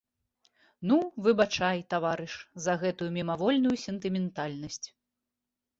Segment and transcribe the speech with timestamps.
[0.91, 0.97] Ну,
[1.27, 2.33] выбачай, таварыш,
[2.67, 4.85] за гэту мімавольную сентыментальнасць.